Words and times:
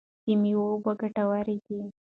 د 0.25 0.27
مېوو 0.41 0.65
اوبه 0.73 0.91
ګټورې 1.01 1.57
دي. 1.65 1.79